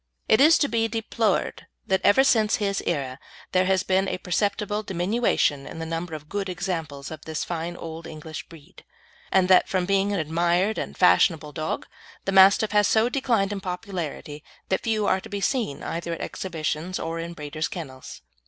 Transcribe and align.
It 0.27 0.41
is 0.41 0.57
to 0.57 0.67
be 0.67 0.87
deplored 0.87 1.67
that 1.85 2.01
ever 2.03 2.23
since 2.23 2.55
his 2.55 2.81
era 2.87 3.19
there 3.51 3.67
has 3.67 3.83
been 3.83 4.07
a 4.07 4.17
perceptible 4.17 4.81
diminution 4.81 5.67
in 5.67 5.77
the 5.77 5.85
number 5.85 6.15
of 6.15 6.27
good 6.27 6.49
examples 6.49 7.11
of 7.11 7.23
this 7.25 7.43
fine 7.43 7.75
old 7.77 8.07
English 8.07 8.49
breed, 8.49 8.83
and 9.31 9.47
that 9.47 9.69
from 9.69 9.85
being 9.85 10.11
an 10.11 10.19
admired 10.19 10.79
and 10.79 10.97
fashionable 10.97 11.51
dog 11.51 11.85
the 12.25 12.31
Mastiff 12.31 12.71
has 12.71 12.87
so 12.87 13.09
declined 13.09 13.51
in 13.51 13.61
popularity 13.61 14.43
that 14.69 14.81
few 14.81 15.05
are 15.05 15.21
to 15.21 15.29
be 15.29 15.39
seen 15.39 15.83
either 15.83 16.11
at 16.15 16.21
exhibitions 16.21 16.97
or 16.97 17.19
in 17.19 17.33
breeders' 17.33 17.67
kennels. 17.67 18.23